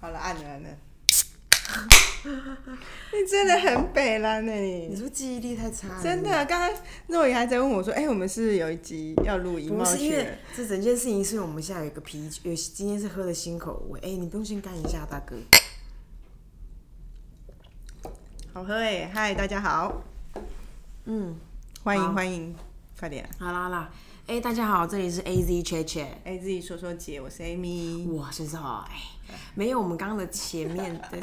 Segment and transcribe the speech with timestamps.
[0.00, 0.68] 好了，按了按了。
[3.12, 6.02] 你真的很北蓝呢，你你是不是记忆力太差了？
[6.02, 6.30] 真的。
[6.46, 6.70] 刚刚
[7.06, 14.00] 若雨还在问我说：“哎、我们是有一集要录音吗不是因为这整件事情，是我们现在有一个啤酒，有今天是喝的新口味。
[14.00, 15.36] 哎、你不用先干一下，大哥。？”
[18.52, 19.08] 好喝哎！
[19.14, 20.02] 嗨，大家好，
[21.04, 21.38] 嗯，
[21.84, 22.54] 欢迎好欢迎，
[22.98, 23.90] 快点好啦好啦。
[24.30, 26.06] 哎、大家好，这里是 A Z 切切。
[26.24, 28.08] 哎，自己说说姐，我是 Amy。
[28.14, 28.94] 哇，真是好哎，
[29.56, 31.20] 没有我们刚刚的前面的。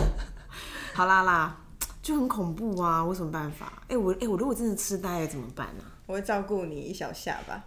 [0.92, 1.56] 好啦啦，
[2.02, 3.02] 就很恐怖啊！
[3.02, 3.82] 我有什么办法？
[3.88, 7.54] 哎、我哎、我如果真的痴呆了怎么办呢、我会照顾你一小下吧。
[7.54, 7.64] 啊？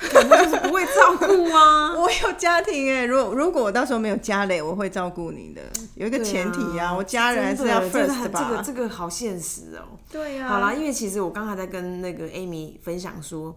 [0.00, 1.92] 那就是不会照顾啊。
[2.00, 5.60] 我有家庭哎，如果如果我到时候没有家累，我会照顾你的。
[5.96, 8.40] 有一个前提啊，啊我家人还是要真的 first 吧。
[8.40, 13.54] 这个这个好现实哦、对呀、好啦，因为其实我刚才在跟那个 Amy 分享说，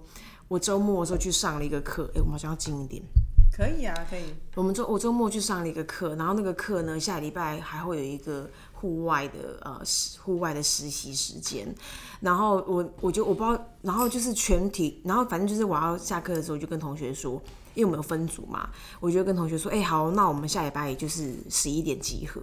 [0.52, 3.02] 我周末的时候去上了一个课，哎、我们好像要近一点。
[3.56, 4.24] 可以啊，可以。
[4.56, 9.82] 我们周我周末去上了一个课，然后那个课呢，下礼拜还会有一个户外的呃
[10.22, 11.74] 户外的实习时间，
[12.20, 17.42] 然后我我就我不知道，然后就是全体，然后反正就是我要下课的时候就跟同学说，
[17.74, 22.42] 因为我们有分组嘛，我就跟同学说，哎、好，那我们下礼拜也就是十一点集合，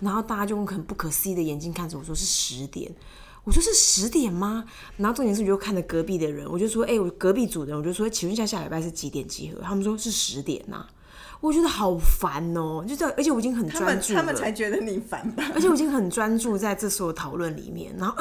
[0.00, 2.94] 然后大家就用很不可思议的眼睛看着我说是十点。
[3.44, 4.64] 我说是十点吗？
[4.96, 9.60] 然后重点是，我就看着隔壁的人，我就说，哎、我隔壁组的人，我就说，请问一下下礼拜是几点集合？
[9.62, 10.84] 他们说是十点呐、
[11.40, 15.50] 我觉得好烦哦、就这样，而且我已经很专注了，他们才觉得你烦吧？
[15.54, 18.16] 而且我已经很专注在这所有讨论里面，然后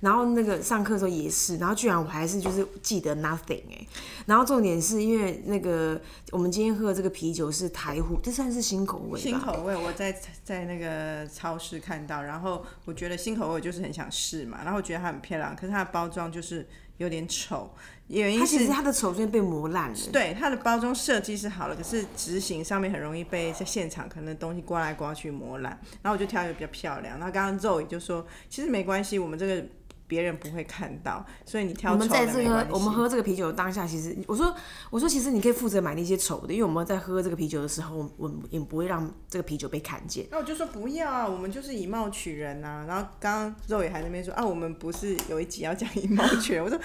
[0.00, 3.86] 然后那个上课的时候也是，然后居然我还是就是记得 nothing 哎、
[4.26, 9.18] 然后重点是因为那个我们今天喝的这个啤酒是台虎，这算是新口味吧？
[9.18, 16.66] 新口味，我在在那个超市看到，然后我觉得新口味就是很想试嘛，然后我觉得它很漂亮，可是它的包装就是
[16.98, 17.70] 有点丑，
[18.08, 19.98] 原因是它其实它的丑是被磨烂了。
[20.12, 29.64] 对它的包装设计是好了，可是执行上面很容易被在现场可能东西刮来刮去磨烂，然后我就挑一个比较漂亮，然后刚刚肉也就说其实没关系，我们这个
[30.06, 32.36] 别人不会看到，所以你挑我丑们在这。
[32.70, 34.54] 我们喝这个啤酒的当下，其实我说
[34.90, 40.26] 我说其实你可以负责买那些丑的，因为我们在喝这个啤酒的时候，我我们也不会让这个啤酒被看见。
[40.30, 46.78] 那我就说不要啊，我们就是以貌取人啊、然后刚刚肉也还在那边说啊，我们不是有一集要讲以貌取人， 我说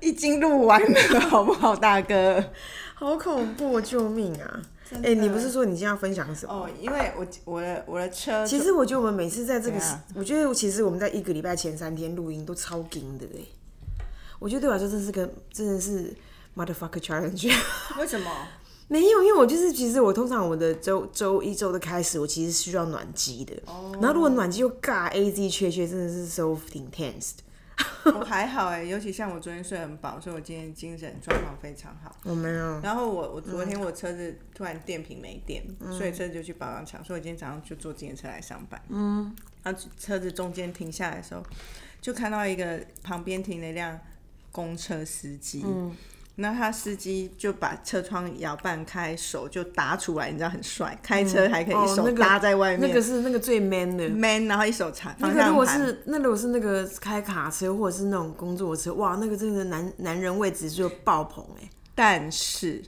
[0.00, 2.44] 已经录完了，好不好，大哥？
[2.94, 3.80] 好恐怖！
[3.80, 4.60] 救命啊！
[5.02, 6.52] 哎、你不是说你今天要分享什么？
[6.52, 9.78] 哦，因为我我的我的车，其实我觉得我们每次在这个
[10.14, 13.40] 我觉得其实我们在一个礼拜前三天录音都超紧的哎。
[14.38, 16.14] 我觉得对我来说，真是个真的是
[16.56, 17.52] motherfucker challenge。
[17.98, 18.30] 为什么？
[18.86, 23.54] 没有，因为我就是其实我通常我的周周一周的开始，我其实需要暖机的。
[24.00, 27.42] 然后如果暖机又尬 A Z 缺缺，真的是 so intense 的。
[28.18, 32.16] 我还好哎，尤其像我昨天睡很饱，所以我今天精神状况非常好。
[32.24, 32.80] 我没有。
[32.80, 38.80] 然后我我昨天我车子突然电瓶没电，所以车子就去保养厂，所以我今天早上就坐自行车来上班。
[38.88, 41.42] 嗯，然后车子中间停下来的时候，
[42.00, 43.98] 就看到一个旁边停了一辆
[44.50, 45.62] 公车司机。
[45.64, 45.94] 嗯。
[46.40, 54.08] 那他司机就把车窗摇半开，手就搭出来，你知道很帅，开车还可以一手搭在外面、那个是那个最 man 的。
[54.08, 55.66] man，然后一手插那个如果。
[55.66, 62.82] 是那如果是那个开卡车或者是那种工作车，哇，那个真的男男人位置就爆棚哎、但是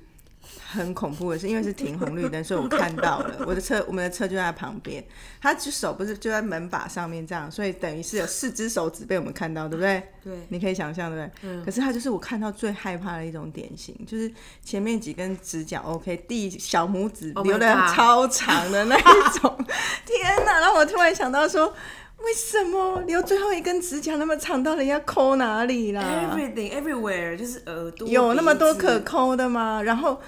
[0.72, 5.04] 很恐怖的是，因为是停红绿灯，所以我看到了我的车， 我们的车就在旁边，
[5.40, 10.02] 他只手不是就在门把上面这样，所以等于是有四只手指被我们看到，对不对？
[10.22, 11.50] 对，你可以想象，对不对？
[11.50, 14.30] 嗯可是他就是我看到最害怕的一种典型，就是
[14.64, 19.56] 前面几根指甲 OK，第小拇指 Oh 留的超长的那一种，
[20.06, 20.60] 天哪！
[20.60, 21.74] 然后我突然想到说。
[22.22, 29.80] 为什么留最后一根指甲那么长，到底要抠哪里啦？Everything everywhere 就是耳朵有那么多可抠的吗？
[29.82, 30.20] 然后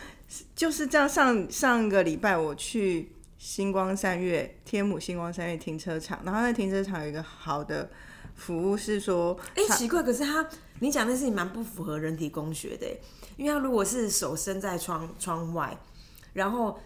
[0.54, 7.90] 就是这样上上个礼拜我去星光三月天母星光三月停车场，然后那停车场有一个好的
[8.34, 10.48] 服务是说，哎、奇怪，可是他
[10.78, 12.86] 你讲的事情蛮不符合人体工学的，
[13.36, 15.76] 因为他如果是手伸在窗窗外，
[16.32, 16.78] 然后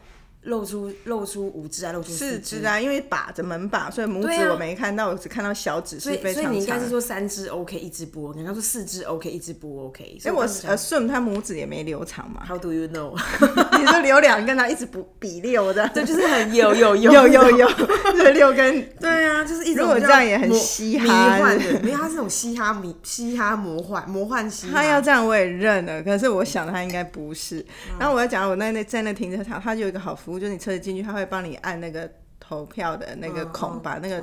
[0.47, 6.87] 露出露出五只啊露出四只肢，啊，因为把着门把，所以拇指我没看到，我只看到小指是非常所以你应该是。
[6.87, 10.17] 说三只 OK，一只不 OK，你刚说四只 OK，一只不 OK。
[10.21, 13.13] 所因为我以刚想 assume 他拇指也没留长嘛，How do you know？
[13.77, 17.69] 你说留两根，他一直不比六的， 这就是很有有有有有有，
[18.17, 24.75] 这六根对啊，就是一种如果这样也很魔嘻哈迷幻的，没有，他是那种嘻哈迷嘻哈魔幻魔幻嘻哈。
[24.75, 27.59] 他要这样我也认了，可是我想他应该不是。
[27.59, 34.23] 嗯然后我要讲，我那那在那停车场，他就有一个好服务，就是你车子进去，他会帮你按那个投票的那个孔，嗯把那个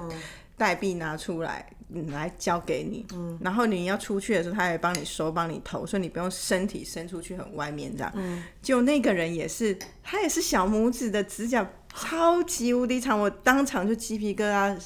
[0.58, 8.12] 代币拿出来，嗯来交给你，嗯，然后你要出去的时候，他也帮你收、帮你投，所以你不用身体伸出去很外面这样。
[8.16, 14.78] 嗯，就那个人也是，他也是小拇指的指甲超级无敌长，我当场就鸡皮疙瘩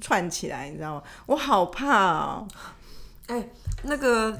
[0.00, 1.02] 串起来，你知道吗？
[1.26, 2.48] 我好怕哦。
[3.28, 3.48] 哎，
[3.82, 4.38] 那个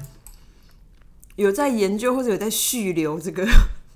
[1.35, 3.47] 有在研究或者有在续留这个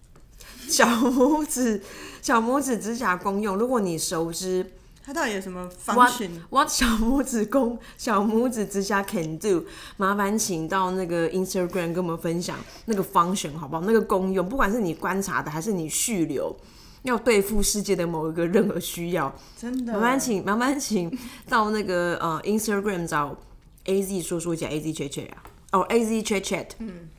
[0.69, 1.81] 小拇指
[2.24, 4.66] 小拇指指甲功用，如果你熟知。
[5.06, 9.66] 它到底有什么 function？What 小拇指功，小拇指指甲 can do，
[9.98, 13.81] 麻烦请到那个 Instagram 跟我们分享那个 function 好不好？
[13.86, 16.56] 那个功用，不管是你观察的还是你续留，
[17.02, 21.12] 要对付世界的某一个任何需要，真的，麻烦请麻烦请
[21.50, 23.38] 到那个呃 Instagram 找
[23.84, 25.44] AZ 说说讲 AZ chat chat 啊，
[25.74, 27.10] 哦 AZ chat chat，嗯。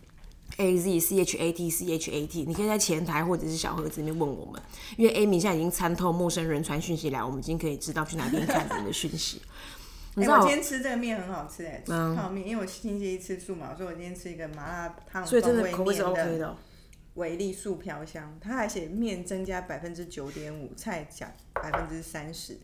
[0.59, 4.63] A Z C H A T C H A T，你可以在前台或者是小盒子里面问我们，
[4.97, 9.41] 因为 Amy 现在已经参透陌生人传讯息来，我们已经可以知道去哪边看人的讯息。
[10.17, 16.57] 你知道我今天吃这个面很好吃哎，泡面，因为我星期一吃素嘛，所以我今天吃一个麻辣烫所以真的口味是 OK 的。
[17.15, 22.59] 维力素飘香，它还写面增加百分之九点五，菜减百分之三十。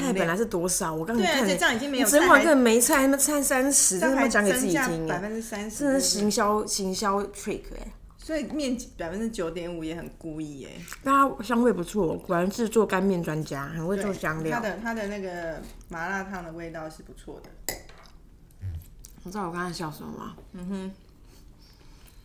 [0.00, 0.94] 菜本来是多少？
[0.94, 7.92] 我刚才看，这样已经没有整碗根本没菜，他们菜三十，这他讲给自己听，百分之三十，这是行销行销 trick 哎。
[8.16, 10.82] 所以面积百分之九点五也很故意哎。
[11.02, 14.58] 那它香味不错，果然是做干面专家，很会做香料。
[14.58, 17.74] 它的它的那个麻辣烫的味道是不错的。
[19.22, 20.36] 你知道我刚才笑什么吗？
[20.54, 20.92] 嗯哼，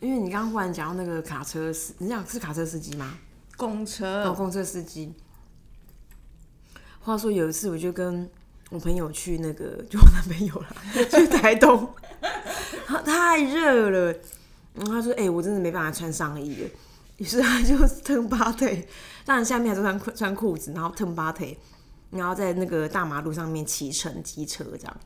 [0.00, 3.18] 因为你刚刚忽然讲到那个卡车司，你讲是卡车司机吗？
[3.58, 5.14] 公车哦，公车司机。
[7.00, 8.28] 话说有一次，我就跟
[8.70, 10.68] 我朋友去那个， 就我男朋友啦，
[11.10, 11.88] 去台东，
[12.86, 14.12] 他太热了，
[14.74, 16.68] 然后他说：“哎，我真的没办法穿上衣了。”
[17.18, 18.86] 于是他就蹬八腿，
[19.24, 21.58] 当然下面还是穿穿裤子，然后蹬八腿，
[22.10, 24.96] 然后在那个大马路上面骑乘机车这样。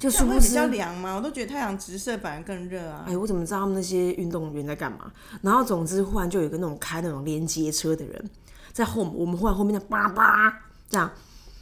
[0.00, 1.14] 就殊不知比较凉吗？
[1.14, 3.04] 我都觉得太阳直射反而更热啊！
[3.06, 5.12] 哎，我怎么知道他们那些运动员在干嘛？
[5.42, 8.30] 然后总之，忽然就有一个那种开那种连接车的人。
[8.74, 10.52] 在后，我们忽然后面的叭叭
[10.90, 11.08] 这样，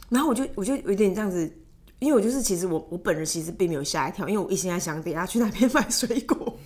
[0.09, 1.45] 然后我就我就有点这样子，
[1.99, 6.57] 因为我就是其实我我本人其实并没有吓一跳，因为我一心在想等下去那边买水果，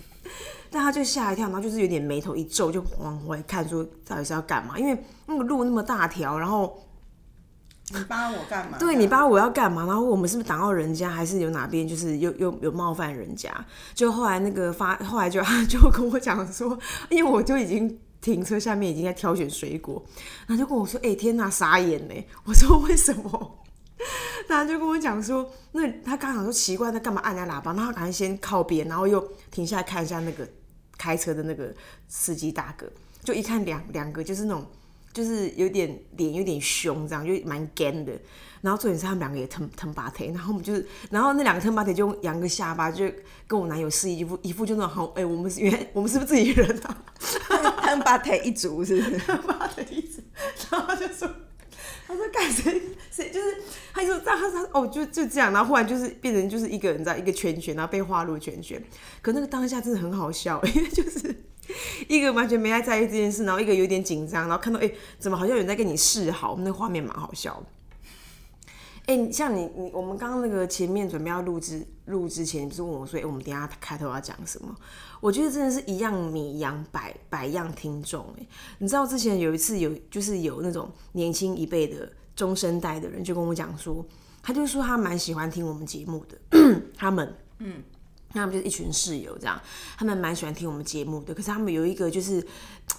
[0.71, 4.79] 但他就吓一跳，然后就是有点眉头一皱，就往回看说到底是要干嘛？
[4.79, 6.81] 因为那个路那么大条，然后
[7.89, 8.77] 你扒我干嘛？
[8.77, 9.85] 对你扒我要干嘛？
[9.85, 13.53] 然后我们是不是挡到人家，还是有哪边就是又又有冒犯人家？
[13.94, 16.79] 就后来那个发，后来就他就跟我讲说，
[17.09, 17.99] 因为我就已经。
[18.21, 20.03] 停车下面已经在挑选水果，
[20.47, 22.13] 然后就跟我说：“哎，天哪，傻眼呢！”
[22.45, 23.63] 我说：“为什么？”
[24.47, 27.73] 他就跟我讲说：“那他刚想说奇怪，他干嘛按下喇叭？
[27.73, 29.19] 然后他赶紧先靠边，然后又
[29.49, 30.47] 停下来看一下那个
[30.97, 31.73] 开车的那个
[32.07, 32.87] 司机大哥，
[33.23, 34.65] 就一看两两个就是那种
[35.17, 38.13] 就是有点脸有点凶，这样就蛮干的。
[38.61, 43.09] 然后重点是他们两个也疼疼巴腿，然后我们就是，然后那两个疼巴腿就扬个下巴，就
[43.47, 47.03] 跟我男友示意一副一副就那种好，哎，我们是原我们是不是自己人啊？
[47.81, 49.17] 疼巴腿一组是不是？
[49.19, 50.21] 疼巴腿一组，
[50.69, 51.27] 然后就说，
[52.07, 52.81] 他说干谁
[53.11, 53.57] 谁就是，
[53.93, 58.83] 他就这样，他他哦就就这样，然后忽然就是变成就是一个人在一个圈圈，然后被划入圈圈。
[59.21, 61.43] 可那个当下真的很好笑，因为就是
[62.07, 67.65] 一个完全没太在意这件事，然后一个有点紧张，然后看到哎怎么好像有人在跟你示好，那画面蛮好笑的。
[69.05, 74.75] 哎，像你你我们刚刚那个前面准备要录制录之前，不是问我说，哎，我们等下开头要讲什么？
[75.21, 78.25] 我觉得真的是一样米养百百样听众。
[78.37, 78.45] 哎，
[78.79, 84.06] 你知道之前有一次有就是有那种年轻一辈的中生代的人就跟我讲说，
[84.44, 87.81] 他就说他蛮喜欢听我们节目的， 他们嗯。
[88.33, 89.59] 他们就是一群室友，这样，
[89.97, 91.33] 他们蛮喜欢听我们节目的。
[91.33, 92.45] 可是他们有一个，就是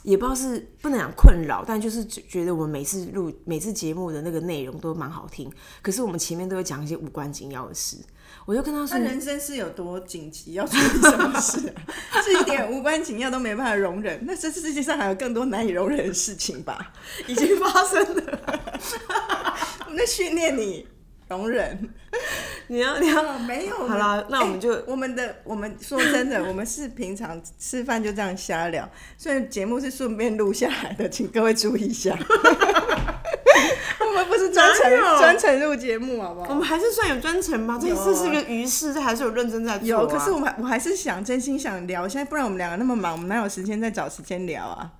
[0.03, 5.51] 也不知道是不能讲困扰，但就是觉得我们每次录每次节目的那个内容都蛮好听。
[5.83, 7.97] 可是我们前面都会讲一些无关紧要的事。
[8.45, 11.73] 我就跟他说：“人生是有多紧急，要做什么事？
[12.25, 14.19] 这一点无关紧要都没办法容忍。
[14.25, 16.93] 那这世界上还有更多难以容忍的事情吧？
[17.27, 18.61] 已经发生了。
[19.87, 20.87] 我们在训练你。”
[21.29, 21.95] 容忍，
[22.71, 32.15] 你要你要没有好了，那我们就我们的我们说真的， 我们是平常吃饭就这样瞎聊，所以节目是顺便录下来的，请各位注意一下。
[34.01, 36.49] 我们不是专程专程录节目，好不好？
[36.51, 37.79] 我们还是算有专程吧。
[37.81, 39.87] 这次是个鱼事，这还是有认真在做。
[39.87, 44.91] 有，可是我们我还是想真心想聊，现在不然我们两个那么忙，我们哪有时间再找时间聊啊？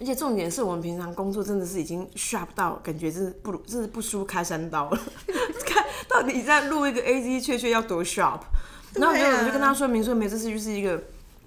[0.00, 5.00] 而且重点是我们平常工作真的是已经 sharp 到感觉真是不如，真是不输开山刀了。
[5.66, 8.40] 看到底在录一个 A Z 确确要多 sharp，
[8.94, 11.02] 然后我就我就跟他说明说，没这次就是一个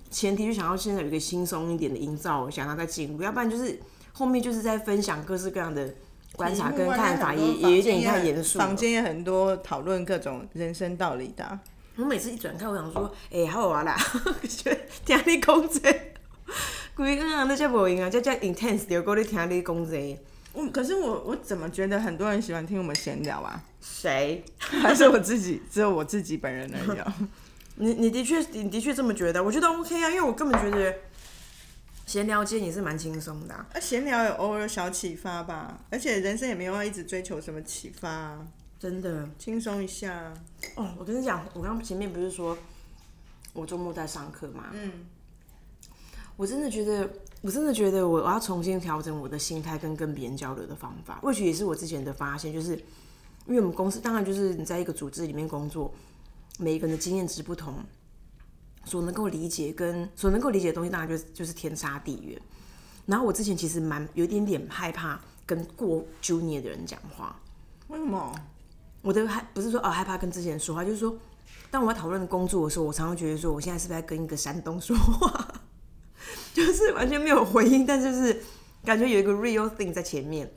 [0.09, 3.79] 前提，就想要现在有一个轻松一点的营造，想让他进入，要不然就是
[4.13, 5.93] 后面就是在分享各式各样的
[6.35, 8.65] 观察跟看法也也有点太严肃了。
[8.65, 11.59] 坊间也很多讨论各种人生道理的啊、
[11.97, 13.97] 我每次一转看，我想说，哎、好好玩啦，
[14.47, 16.16] 觉得听你讲这，
[16.95, 20.19] 规个人都遮无用啊，遮遮 intense，就够你听你讲这。
[20.53, 23.63] 我可是我我怎么觉得很多人喜欢听我们闲聊啊？
[23.79, 24.43] 谁？
[24.57, 27.15] 还是我自己 只有我自己本人而已、啊？
[27.75, 30.95] 你你的确你的确这么觉得，我觉得 OK 啊，因为我根本觉得
[32.07, 38.47] 闲聊间也是蛮轻松的啊、那闲聊有偶尔小启发吧，而且人生也没有要一直追求什么启发、啊，
[38.79, 39.29] 真的。
[39.37, 40.33] 轻松一下啊。
[40.73, 42.57] 哦，我跟你讲，我刚刚前面不是说
[43.53, 45.05] 我周末在上课嘛，嗯，
[46.37, 47.09] 我真的觉得，
[47.41, 52.75] 我真的觉得我我要重新调整我的心态跟跟别人交流的方法，或许也是我之前的发现，就是
[53.47, 55.91] 因为我们公司当然就是你在一个组织里面工作，
[56.59, 57.73] 每一个人的经验值不同，
[58.85, 62.39] 所能够理解跟所能够理解的东西，当然就是就是天差地远。
[63.07, 67.35] 然后我之前其实蛮有一点点害怕跟过 junior 的人讲话，
[67.87, 68.35] 为什么？
[69.01, 71.17] 我的害不是说哦害怕跟之前人说话，就是说，
[71.71, 75.56] 当我要讨论工作的时候，我常常觉得说，我现在是不是在跟一个山东说话，
[76.57, 78.41] 就是完全没有回应，但就是
[78.83, 80.51] 感觉有一个 real thing 在前面，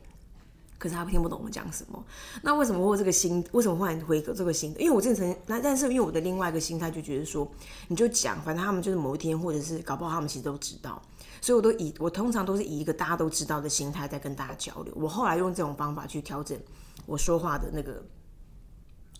[0.78, 2.02] 可是他听不懂我们讲什么。
[2.42, 3.44] 那为什么会这个心？
[3.52, 4.74] 为什么忽然回个这个心？
[4.78, 7.46] 因为我之前那但是因为我的另外一个心态就觉得说，
[7.88, 11.02] 你就讲，反正他们就是某一天，或者是搞不好他们其实都知道。
[11.42, 14.94] 所以我都以我通常都是以一个大家都知道的心态在跟大家交流。
[14.96, 16.58] 我后来用这种方法去调整
[17.04, 18.02] 我说话的那个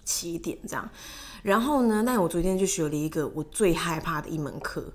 [0.07, 0.89] 起点，这样。
[1.43, 4.91] 然后呢，那我昨天就学了一个我最害怕的一门课，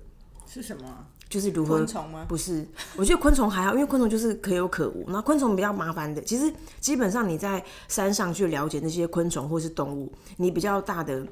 [0.46, 1.06] 是什么？
[1.28, 2.24] 就是如何昆虫吗？
[2.28, 2.66] 不是，
[2.96, 5.04] 我觉得昆虫还好，因为昆虫就是可有可无。
[5.08, 11.26] 那昆虫比较麻烦的，其实基本上你在山上去了解那些昆虫或是动物，你比较大的，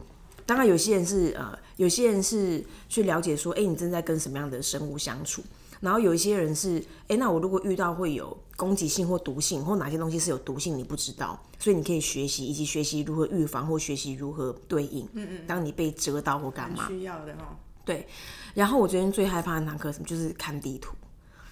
[0.44, 5.42] 当然有些人是呃，有些人是去了解说，哎、你正在跟什么样的生物相处。
[5.80, 15.06] 然后有一些人是，哎，那我如果遇到会有攻击性或毒性，或哪些东西是有毒性，你不知道，所以你可以学习，以及学习如何预防或学习如何对应。
[15.12, 15.46] 嗯嗯。
[15.46, 17.56] 当你被蛰到或干嘛，需要的哈。
[17.84, 18.06] 对，
[18.54, 20.94] 然后我昨天最害怕的堂课什么，就是看地图，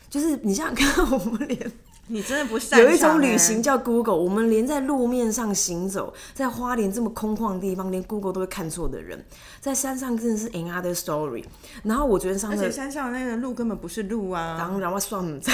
[0.09, 1.73] 就是你想想看， 我们连
[2.09, 9.25] 你真的不擅长、有一种旅欸行叫 Google，我们连在路面上行走，在花莲这么空旷的地方，连 Google 都会看错的人，
[9.61, 11.45] 在山上真的是 another story。
[11.85, 14.57] 然后我昨天上的，而且山上那个路根本不是路啊。
[14.59, 15.53] 当然我算不在，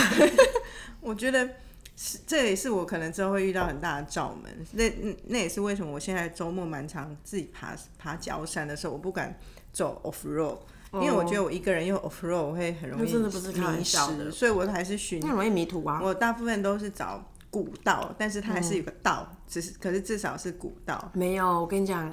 [1.00, 1.48] 我觉得
[1.94, 4.66] 是这也是我可能之后会遇到很大的罩门。
[4.72, 9.38] 那嗯那也是为什么我现在周末蛮常自己爬爬焦山的时候，我不敢
[9.72, 10.58] 走 off road。
[10.90, 16.00] 因为我觉得我一个人用 off road 我会很容易那真的不是开玩迷失，所以我还是寻那很容易迷途啊。
[16.02, 21.10] 我大部分都是找古道，但是它还是有个道，只是可是至少是古道。
[21.12, 22.10] 没有，我跟你讲，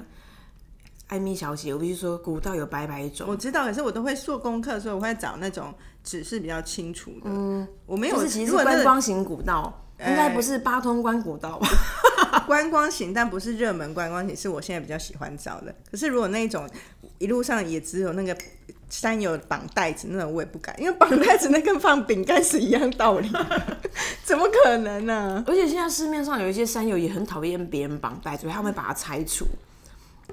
[1.06, 5.72] 艾米小姐，我必须说，古道有百百种，我知道，可是我都会做功课，所以我会找那种
[6.04, 7.22] 指示比较清楚的。
[7.24, 11.66] 嗯，我没有，就是其实观光型古道，应该不是八通关古道吧？
[12.46, 15.74] 观光型，但不是热门观光型，是我现在比较喜欢找的。
[15.90, 16.68] 可是如果那一种
[17.18, 18.36] 一路上也只有那个
[18.88, 23.30] 山有绑带子那种，我也不敢，因为绑带子那跟放饼干是一样道理，
[24.24, 29.46] 怎么可能呢、而且现在市面上有一些山友也很讨厌别人绑带，所以他们会把它拆除。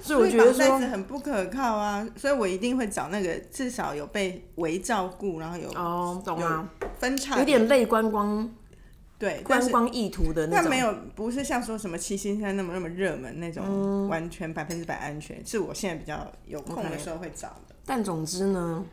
[0.02, 6.68] 所以我觉得袋子，很不可靠啊，所以我一定会找那个至少有被围照顾，然后有哦，懂吗？
[6.98, 8.52] 分叉，有点类观光
[9.24, 10.60] 对，观光意图的那种。
[10.62, 17.76] 但没有，不是像说什么七星山那么那么热门那嗯种，完全百分之百安全，是我现在比较有空的时候会找的。
[17.86, 18.84] 但总之呢，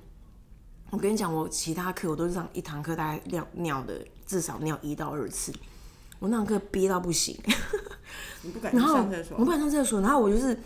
[0.91, 3.95] 我跟你讲，我其他课我都是上一堂课大概尿尿的，
[4.25, 5.53] 至少尿一到二次。
[6.21, 7.37] 我那堂课憋到不行，
[8.43, 10.57] 你不敢上厕所我不，敢上厕所，然后我就是，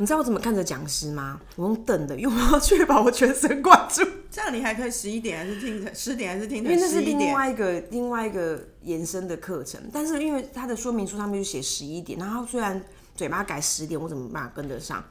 [0.00, 1.38] 你知道我怎么看着讲师吗？
[1.56, 4.02] 我用瞪的，因为我要确保我全神贯注。
[4.30, 7.34] 这样你还可以十一点还是听成十点还是听因为那是另？
[7.34, 12.82] 外一个另外一个延伸的课程，但是因为它的说明书上面就写十一点，然后虽然
[13.14, 15.04] 嘴巴改十点，我怎么办法跟得上？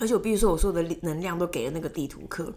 [0.00, 2.52] 而且我必须说，我所有的能量都给了那个地图课，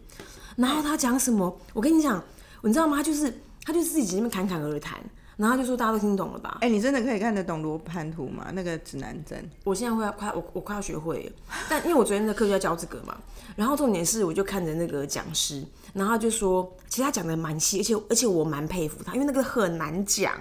[0.55, 2.23] 然后他讲什么，我跟你讲，
[2.63, 2.97] 你知道吗？
[2.97, 3.31] 他就是
[3.63, 4.99] 他就是自己在那边侃侃而谈，
[5.37, 6.57] 然后他就说大家都听懂了吧？
[6.61, 8.47] 哎、你真的可以看得懂罗盘图吗？
[8.53, 11.31] 那个指南针，我现在会要快，我我快要学会了，
[11.69, 13.17] 但因为我昨天的课就要教这个嘛，
[13.55, 15.63] 然后重点是我就看着那个讲师，
[15.93, 20.33] 然后他就说，其实他讲的蛮细，而且而且我蛮佩服他，因为那个很难讲。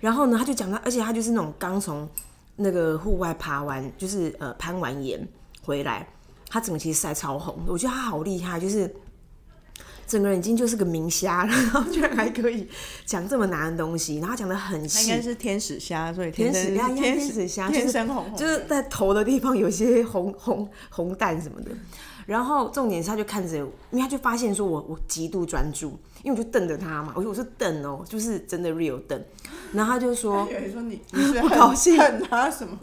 [0.00, 2.08] 然后呢，他就讲到，而且他就是那种刚从
[2.56, 5.28] 那个户外爬完，就是呃攀完岩
[5.62, 6.08] 回来，
[6.48, 8.90] 他整个其实晒超红，我觉得他好厉害，就是
[10.10, 12.68] 整个人已经就是个明虾了，然后居然还可以
[13.06, 15.28] 讲这么难的东西，然后讲的很细应该细。
[15.28, 21.70] 是天使虾，所以天使天虾，天使虾，天就是生红红的，就是在头的地方有一些红红红蛋什么的。
[22.26, 29.22] 然后重点是，他就看着，因为他就发现说我我极度专注，因为我就瞪着他嘛，我说我是瞪哦，就是真的 real 瞪。
[29.72, 32.76] 然后他就说说你你是 不高兴恨他什么？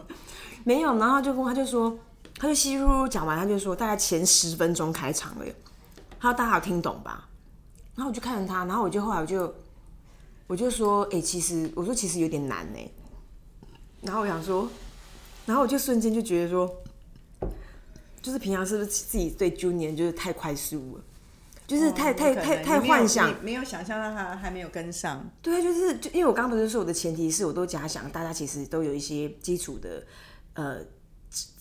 [0.63, 1.97] 没有，然后他就跟他就说，
[2.37, 5.45] 他就稀稀疏疏讲完，他就说大概前十分钟开场了，
[6.19, 7.29] 他说大家有听懂吧？
[7.95, 9.53] 然后我就看着他，然后我就后来我就
[10.47, 12.89] 我就说，哎、其实我说其实有点难哎、
[14.01, 14.69] 然后我想说，
[15.45, 16.71] 然后我就瞬间就觉得说，
[18.21, 21.03] 就是平常是不是自己对 Junior 就是太快速了，
[21.65, 25.27] 就是太、太太太幻想你，没有想象到他还没有跟上。
[25.41, 30.05] 对，就是就因为我刚刚不是说我的前提是我都假想大家其实都有一些基础的
[30.53, 30.77] 呃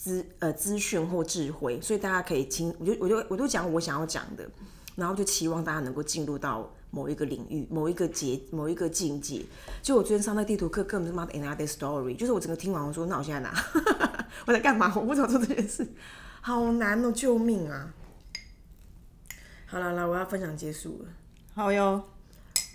[0.06, 4.48] 资呃资讯或智慧，所以大家可以听，我就我就我就讲我想要讲的，
[4.94, 9.44] 然后就期望大家能够进入到某一个领域、某一个节、某一个境界。
[9.82, 13.52] 就我昨天上那地图课根本是妈的 another story，就是我整个听完我说那我现在拿
[14.46, 14.92] 我在干嘛？
[14.94, 15.84] 我不想做这件事，
[16.40, 17.92] 好难哦，救命啊！
[19.66, 21.08] 好了，来我要分享结束了。
[21.52, 22.00] 好哟，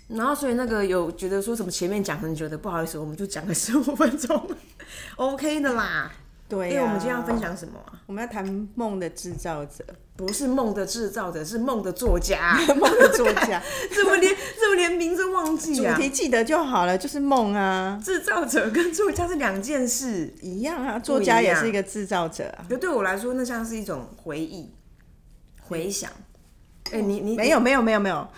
[0.08, 4.50] 然后所以那个有觉得说什么前面讲很久的，不好意思，我们就讲了十五分钟，
[5.16, 6.12] OK 的啦。
[6.52, 7.96] 对呀、因为我们今天要分享什么啊？
[8.04, 9.82] 我们要谈梦的制造者，
[10.14, 12.58] 不是梦的制造者，是梦的作家。
[12.76, 13.58] 梦的作家，
[13.96, 15.96] 怎么连怎么连名字忘记主啊？
[15.96, 20.30] 题记得就好了，就是梦啊，制造者跟作家是两件事。
[20.42, 22.66] 一样啊，作家也是一个制造者啊。
[22.68, 24.74] 就对我来说，那像是一种回忆、
[25.62, 26.10] 回想。
[26.90, 28.28] 哎、你你没有没有没有没有，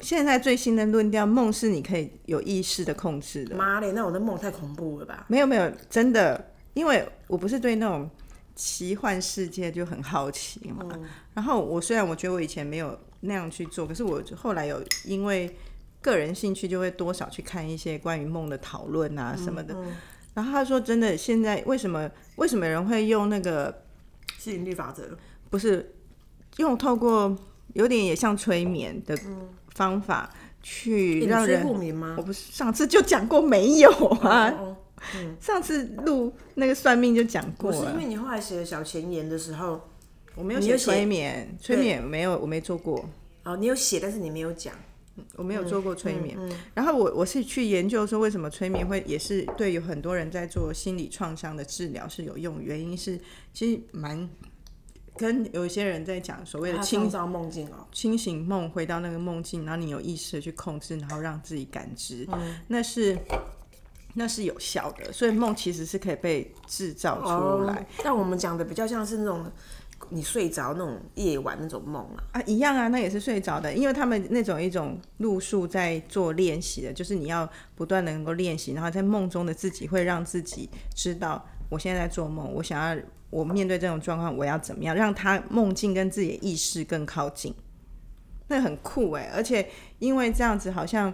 [0.00, 3.56] 现在最新的论调，梦是你可以有意识的控制的。
[3.56, 5.24] 妈嘞，那我的梦太恐怖了吧？
[5.28, 8.10] 没有没有，真的，因为我不是对那种
[8.56, 10.84] 奇幻世界就很好奇嘛。
[11.32, 15.56] 然后我虽然我觉得我以前没有那样去做，可是我后来有因为
[16.02, 19.76] 个人兴趣，就会多少去看一些关于梦的讨论啊什么的。
[20.34, 23.82] 然后他说，真的，现在为什么为什么人会用那个
[24.36, 25.16] 吸引力法则。
[25.48, 25.94] 不是
[26.56, 27.36] 用透过
[27.74, 29.16] 有点也像催眠的
[29.74, 30.28] 方法
[30.62, 31.64] 去让人
[32.16, 32.22] 我？
[32.22, 33.90] 不是上次就讲过没有
[34.22, 34.50] 啊？
[34.50, 34.76] 哦
[35.40, 37.76] 上次录那个算命就讲过了。
[37.78, 39.80] 不是因为，你后来写了小前言的时候，
[40.34, 43.08] 我没有写写催眠， 催眠没有，我没做过，
[43.44, 44.74] 哦，你有写，但是你没有讲。
[45.36, 46.38] 我没有做过催嗯眠。
[46.72, 53.20] 然后我我是去研究说为什么催眠会也是对有很多人在做心理创伤的治疗是有用，原因是
[53.52, 54.26] 其实蛮
[55.16, 62.26] 跟有一些人在讲所谓的清他创造梦境哦，清醒梦回到那个梦境，然后你有意识的去控制，然后让自己感知，
[62.68, 63.18] 那是
[64.14, 65.12] 那是有效的。
[65.12, 69.44] 所以梦其实是可以被制造出来、哦但我们讲的比较像是那种
[70.08, 72.24] 你睡着那种夜晚那种梦啊。
[72.32, 87.54] 啊，一样啊，那也是睡着的，因为他们那种一种路数在做练习的，就是你要不断的能够练习，然后在梦中的自己会让自己知道我现在在做梦，我想要我面对这种状况我要怎么样，让他梦境跟自己的意识更靠近，
[88.48, 89.68] 那很酷哎，而且
[89.98, 91.12] 因为这样子好像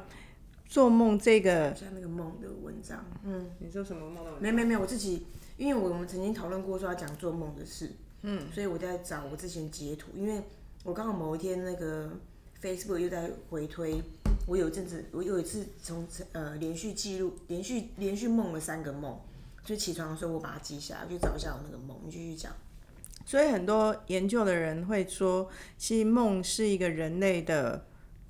[0.68, 5.26] 做梦这个，像那个梦的文章，嗯，你说什么梦到没没没，我自己，
[5.56, 10.42] 因为我们曾经讨论过说要讲做梦的事，嗯，所以我在找我之前截图，因为
[10.84, 12.10] 我刚好某一天那个
[12.60, 14.02] Facebook 又在回推，
[14.46, 19.18] 我有一阵子，我有一次从呃连续记录，连续连续梦了三个梦，
[19.64, 22.52] 就起床的时候我把它记下来，去找一下我那个梦，你继续讲。
[23.24, 27.84] 所以很多研究的人会说，其实梦是一个人类的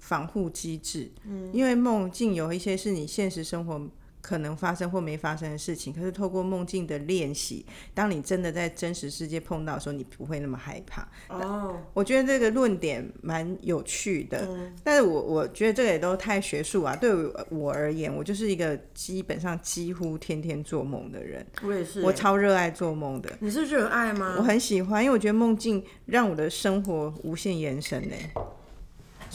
[0.06, 1.10] 防护机制。
[1.24, 3.80] 嗯，因为梦境有一些是你现实生活
[4.20, 7.64] 可能发生或没发生的事情，可是透过梦境的练习，
[7.94, 11.08] 当你真的在真实世界碰到的时候，你不会那么害怕。
[11.28, 14.48] 哦，我觉得这个论点蛮有趣的，
[14.82, 16.96] 但是我我觉得这个也都太学术啊。
[16.96, 23.30] 对我我而言，我就是一个基本上几乎天天做梦的人，我也是、我超热爱做梦的。
[23.40, 24.36] 你是热爱吗？
[24.38, 28.14] 我很喜欢，因为我觉得梦境让我的生活无限延伸呢。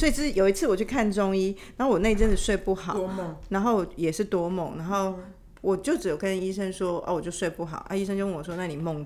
[0.02, 5.14] 所以是有一次我去看中医，然后我那阵子睡不好，多梦，然后也是多梦，然后
[5.62, 9.06] 我就只有跟医生说，哦，我就睡不好，啊，医生就问我说，那你梦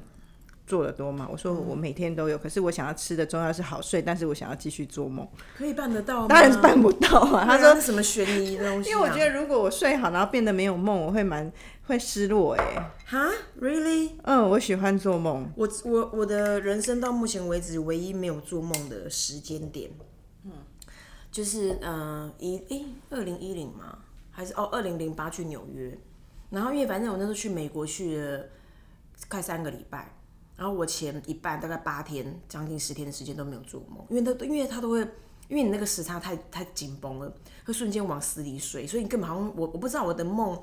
[0.66, 1.28] 做的多吗？
[1.30, 5.28] 我说我每天都有，可是我想要吃的中药是好睡，但是我想要继续做梦，
[5.58, 6.28] 可以办得到吗？
[6.30, 7.44] 当然是办不到啊。
[7.44, 8.92] 他说什么悬疑的东西、啊？
[8.94, 11.52] 因为我觉得如果我睡好，然后变得没有梦，我会蛮
[11.88, 12.92] 会失落哎。
[13.06, 13.30] 哈
[13.60, 14.12] ，really？
[14.24, 20.06] 嗯，我喜欢做梦，我我我的人生到目前为止唯一没有做梦的时间点，嗯，
[21.36, 23.98] 就是嗯一诶二零一零嘛，
[24.32, 25.94] 还是哦二零零八去纽约，
[26.50, 28.46] 然后因为反正我那时候去美国去了
[29.28, 30.16] 快三个礼拜，
[30.56, 35.02] 然后我前一半大概八天将近十天的时间都没有做梦，因为他因为他都会
[35.50, 37.30] 因为你那个时差太太紧绷了，
[37.66, 40.58] 会瞬间往死里睡，所以你根本好像我我不知道我的梦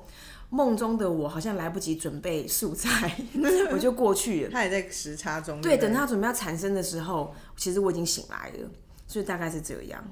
[0.49, 3.15] 梦中的我好像来不及准备素材，
[3.71, 4.49] 我就过去了。
[4.49, 5.61] 他也在时差中。
[5.61, 8.69] 对，等他准备要产生的时候，其实我已经醒来了，
[9.05, 10.03] 所以大概是这样。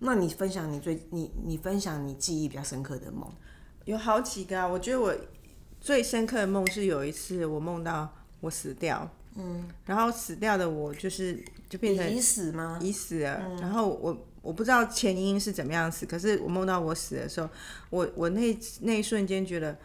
[0.00, 3.28] 那你分享你最你你分享你记忆比较深刻的梦，
[3.84, 4.66] 有好几个啊。
[4.66, 5.12] 我觉得我
[5.80, 8.08] 最深刻的梦是有一次我梦到
[8.40, 12.78] 我死掉，嗯，然后死掉的我就是就变成已死吗？
[12.80, 13.58] 已死了。
[13.60, 17.48] 然后我我不知道前因是怎么样死，可是我梦到我死的时候，
[17.90, 19.76] 我我那那一瞬间觉得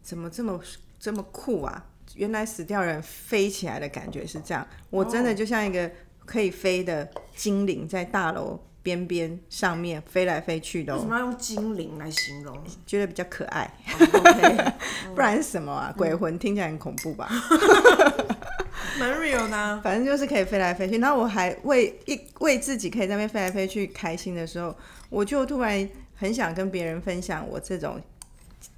[0.00, 0.60] 怎么这么
[1.00, 1.86] 这么酷啊！
[2.14, 5.90] 原来死掉人飞起来的感觉是这样，我真的就像一个
[6.24, 8.60] 可以飞的精灵在大楼。
[8.86, 12.56] 边边上面飞来飞去的，为什么要用精灵来形容？
[12.86, 13.68] 觉得比较可爱
[15.12, 15.92] 不然是什么啊？
[15.96, 17.28] 鬼魂听起来很恐怖吧？
[19.00, 19.80] 蛮 real 呢。
[19.82, 24.72] 反正就是可以飞来飞去，然后我还为一为自己可以在那边飞来飞去开心的时候，
[25.10, 28.00] 我就突然很想跟别人分享我这种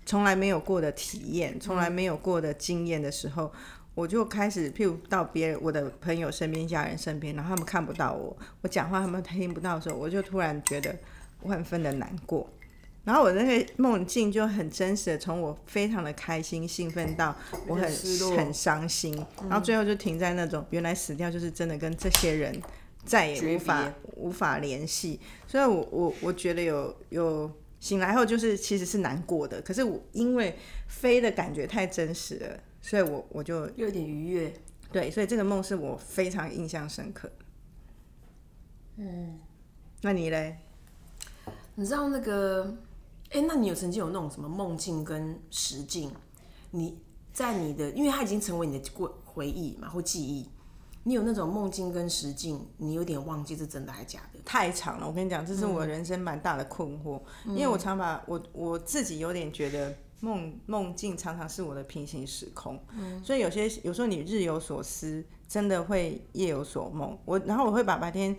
[0.07, 3.53] 从来没有过的体验，从来没有过的经验的时候。
[3.99, 10.95] 我就开始，譬如到别人我的朋友身边、家人身边，然后他们看不到我，我讲话他们听不到的时候，我就突然觉得
[11.43, 12.49] 万分的难过。
[13.03, 17.91] 然后我那个梦境就很真实的，从我非常的开心、兴奋到我很
[18.37, 19.13] 很伤心，
[19.49, 22.57] 然后最后就停在那种原来死掉就是真的跟这些人
[23.05, 25.19] 再也无法无法联系。
[25.49, 30.57] 所以我我我觉得有有醒来后就是其实是难过的，可是我因为
[30.87, 32.61] 飞的感觉太真实了。
[32.88, 34.51] 所以，我我就有点愉悦，
[34.90, 37.31] 对，所以这个梦是我非常印象深刻。
[38.96, 39.38] 嗯，
[40.01, 40.57] 那你嘞？
[41.74, 42.74] 你知道那个？
[43.29, 46.11] 哎，那你有曾经有那种什么梦境跟实境？
[46.70, 46.98] 你
[47.31, 50.48] 在你的，因为它已经成为你的过回忆嘛，或记忆。
[51.03, 54.40] 你有那种梦境跟实境，你有点忘记是真的还是假的？
[54.46, 59.94] 太长了，我跟你讲，这是我人生蛮大的困惑，因为我常把我我自己有点觉得。
[60.20, 67.16] 梦梦境常常是我的平行时空，嗯所以有些有时候你日有所思，真的会夜有所梦。
[67.24, 68.37] 我然后我会把白天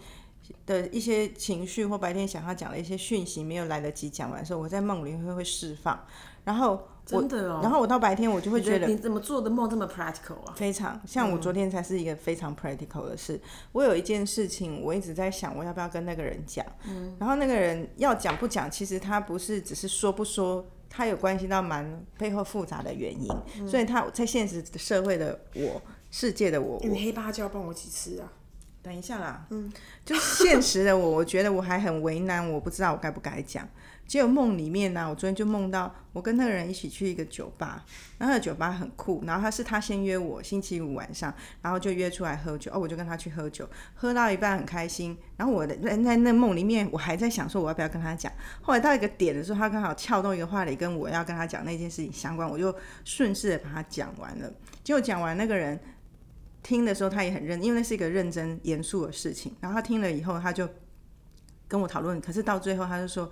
[0.65, 6.05] 的一些情绪或白天想要讲的一些讯息没有来得及讲完的时候，我在梦里会会释放。
[6.43, 10.53] 然后真的哦，然后我到白天我就会觉得你怎么做的梦这么 practical 啊？
[10.55, 13.39] 非常像我昨天才是一个非常 practical 的事。
[13.71, 20.65] 我有一件事情，我一直在想我要不要跟那个人讲，嗯然后那个人要讲不讲，其实他不是只是说不说。
[20.89, 23.29] 它有关系到蛮背后复杂的原因，
[23.67, 28.33] 所以他在现实社会的我世界的我，你黑芭蕉帮我几次啊？
[28.81, 29.71] 等一下啦，嗯，
[30.05, 33.67] 就是现实的我，我觉得我还很为难，我不知道我该不该讲。
[34.09, 37.85] 只有梦里面呢，我昨天就梦到我跟那个人一起去一个酒吧，
[38.17, 54.51] 然后酒吧很酷，然后他是他先约我星期五晚上，然后就约出来喝酒，哦，我就跟他去喝酒，喝到一半很开心，然后我的在在那梦里面，我还在想说我要不要跟他讲，后来到一个点的时候，他刚好撬动一个话题跟我要跟他讲那件事情相关，我就顺势的把他讲完了，
[54.83, 55.79] 结果讲完那个人
[56.63, 60.67] 听的时候他也很认，因为那是一个认真严肃的事情，然后他听了以后他就
[61.67, 63.31] 跟我讨论，可是到最后他就说。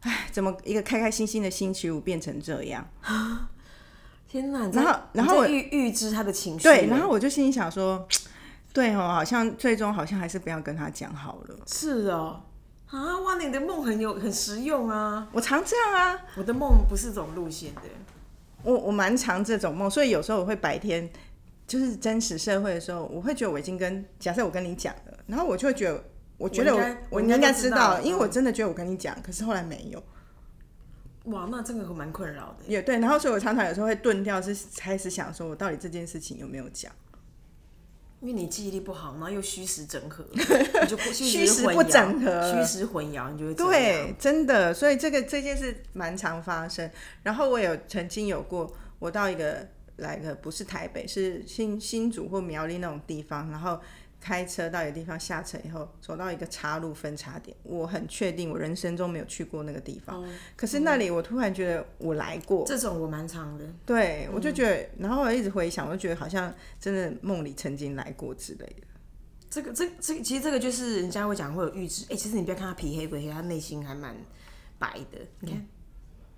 [0.00, 2.86] 哎，怎么一个开开心心的星期五变成这样？
[4.28, 4.68] 天哪！
[4.72, 8.06] 然后，然后我预预知他的情绪，对，然后我就心里想说，
[8.72, 11.56] 对哦，好像最终好像还是不要跟他讲好了。
[11.66, 12.42] 是哦，
[12.90, 15.28] 啊，哇，你的梦很有很实用啊！
[15.32, 17.82] 我常这样啊，我的梦不是这种路线的，
[18.62, 21.08] 我我蛮常这种梦，所以有时候我会白天
[21.66, 26.04] 就是真实社会的时候，我会觉得我已经跟假设我跟你讲了，然后我就会觉得。
[26.38, 30.02] 我觉得我我应该知道，因为我真的觉得我跟你讲，可是后来没有。
[31.32, 32.64] 哇，那这个蛮困扰的。
[32.68, 36.92] 也对，然后所以我常常有时候会顿掉，是开始想说我到底这件事情有没有讲？
[38.20, 40.40] 因为你记忆力不好，然后又虚实整合， 你
[40.86, 44.72] 就虚实不整合，虚实混淆，你就会对，真的。
[44.72, 46.88] 所以这个这件事蛮常发生。
[47.22, 53.80] 然后我有曾经有过，我到一个来个不是台北，是新新竹或苗栗那种地方，然后。
[54.26, 60.20] 开车到一个地方下车以后，走到一个岔路分叉点，我很确定我人生中没有去过那个地方。
[60.56, 63.64] 可是那里我突然觉得我来过，这种我蛮长的。
[63.84, 68.82] 对，我就觉得，然后我一直回想，我就觉得好像真的梦里曾经来过之类的。
[69.48, 72.04] 这个，这，这其实这个就是人家会讲会有预知。
[72.10, 74.16] 哎，其实你不要看他皮黑鬼黑，他内心还蛮
[74.76, 75.20] 白的。
[75.38, 75.66] 你看，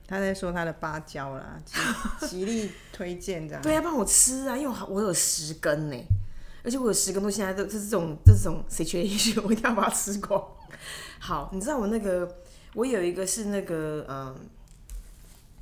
[0.06, 1.58] 他在说他的芭蕉啦，
[2.28, 3.62] 极力 推荐这样。
[3.62, 5.96] 对啊，帮我吃啊，因为我有十根呢。
[6.68, 10.38] 而且我有十根多，现在都是这种这种 situation，我一定要把它吃光。
[11.18, 12.30] 好，你知道我那个，
[12.74, 14.36] 我有一个是那个，嗯，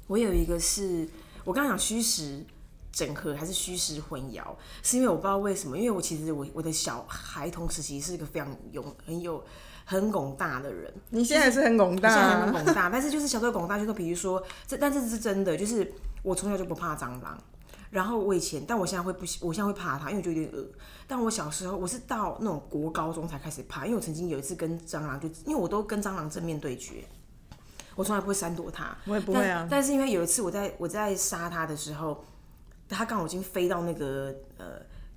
[0.09, 1.09] 我有一个是
[1.45, 2.45] 我刚刚讲虚实
[2.91, 4.43] 整合还是虚实混淆，
[4.83, 9.41] 是因为我不知道为什么，因为我其实我我的小孩童时期是一个非常勇很有
[9.85, 10.93] 很拱大的人。
[11.11, 15.89] 你现在是很拱大、现在，很拱大，但是就是小时候拱大，就是比如说这，但是是真的，就是
[16.25, 17.41] 我从小就不怕蟑螂。
[17.97, 20.69] 然后我以前，但我现在会不喜，我现在会怕它，因为我觉得有点恶。
[21.07, 27.03] 但我小时候，我是到那种国高中才开始怕，因为我曾经有一次跟蟑螂就，因为我都跟蟑螂正面对决，
[27.95, 28.95] 我从来不会闪躲它。
[29.07, 29.71] 我也不会啊但。
[29.71, 32.23] 但是因为有一次我在我在杀它的时候，
[32.87, 34.67] 它刚好已经飞到那个呃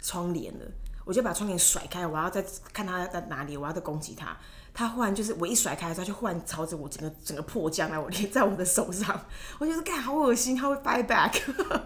[0.02, 0.66] 窗帘了，
[1.04, 4.38] 我就把窗帘甩开，我要再看它在哪里，我要再攻击它。
[4.74, 9.20] 他忽然就是我一甩开的时候，它就忽然朝着我整个整个迫降来我捏在我的手上，
[9.60, 11.42] 我觉得干好恶心，他会 fight back。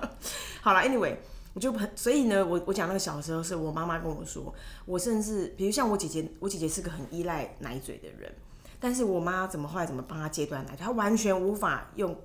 [0.62, 1.16] 好了，anyway。
[1.56, 4.52] 我就很，所以呢，我我讲那个小时候是我妈妈跟我说，
[4.88, 8.34] 我甚至比如像我姐姐，我姐姐是个很依赖奶嘴的人，
[8.80, 12.20] 但是我妈怎么后来怎么帮她戒断奶，她完全无法用，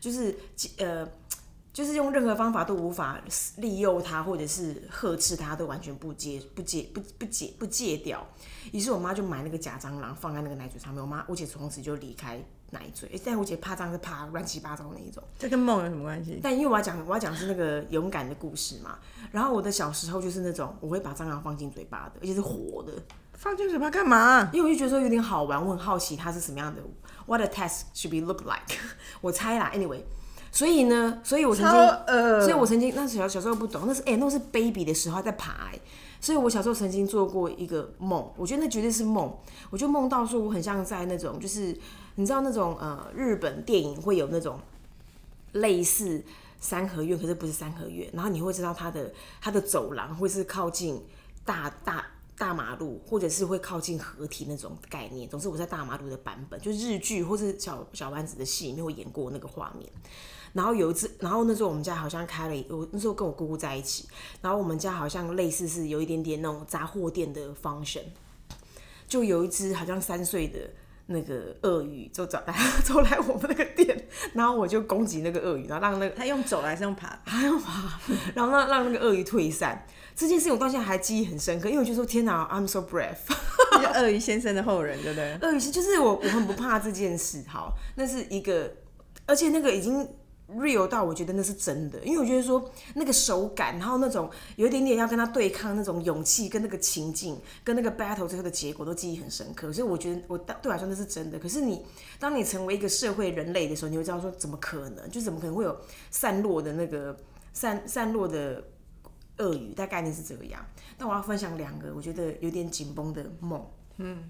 [0.00, 0.36] 就是
[0.78, 1.08] 呃，
[1.72, 3.18] 就是用任何方法都无法
[3.56, 8.26] 利诱他或者是呵斥他，都完全不戒不戒不不戒不戒掉。
[8.72, 12.38] 于是我妈就买那个假蟑螂放在那个奶嘴上面，我妈我姐从此就离开
[12.70, 15.22] 奶嘴，诶但我姐怕蟑螂是怕乱七八糟那一种。
[15.38, 16.38] 这跟梦有什么关系？
[16.42, 18.98] 但因为我要讲，我要讲的是那个勇敢的故事嘛。
[19.30, 22.92] 然后我的小时候就是那种我会把蟑螂放进嘴巴的，而且是活的，
[23.32, 24.50] 放进嘴巴干嘛？
[24.52, 26.82] 因为我就觉得说有点好玩，我很好奇它是什么样的
[27.26, 28.78] ，what a test should be look like。
[29.20, 30.02] 我猜啦，anyway，
[30.52, 31.74] 所以呢，所以我曾经，
[32.06, 35.80] 呃所以我曾经那小小时候不懂，那是哎、那是 baby 的时候还在爬、哎
[36.20, 39.36] 所以我小时候曾经做过一个梦，我觉得那绝对是梦，
[39.70, 41.76] 我就梦到说我很像在那种就是
[42.14, 44.56] 你知道那种呃日本电影会有那种
[45.50, 46.22] 类似
[46.60, 51.02] 三合院，可是不是三合院，然后你会知道它的它的走廊会是靠近
[51.44, 52.06] 大大
[52.38, 55.28] 大马路，或者是会靠近合体那种概念。
[55.28, 59.90] 总之我在大马路的版本，就日剧或是小小丸子的戏里面会演过那个画面。
[60.52, 64.06] 然后有一次，然后那时候我们家好像开了一，我那时候跟我姑姑在一起，
[64.40, 68.02] 然后我们家好像类似是有一点点那种杂货店的 function，
[69.06, 70.58] 就有一只好像三岁的
[71.06, 77.18] 那个鳄鱼就走来走来我们那个店，然后我就攻击那个鳄鱼，然后让那个他用走还是用爬？
[77.24, 77.98] 还用爬，
[78.34, 79.86] 然后让让那个鳄鱼退散。
[80.14, 83.16] 这件事情我到现在还记忆很深刻，因为我就说天哪，I'm so brave。
[83.72, 85.38] 就鳄鱼先生的后人，对不对？
[85.40, 88.70] 鳄鱼是就是我我很不怕这件事，好，那是一个，
[89.24, 90.06] 而且那个已经
[90.56, 101.38] real 到我觉得那是真的，因为我觉得说那个手感，然后那种有一点点要跟他对抗那种勇气跟那个情境，跟那个 battle 最后的结果都记忆很深刻，所以我觉得我对我来说那是真的。
[101.38, 101.84] 可是你
[102.18, 105.76] 当你成为一个社会人类的时候，你会知道说怎么可能，就怎么可能会有
[106.10, 107.16] 散落的那个
[107.52, 108.62] 散散落的。
[109.38, 110.64] 鳄鱼大概念是这样，
[110.96, 113.66] 但我要分享两个我觉得有点紧绷的梦。
[113.96, 114.28] 嗯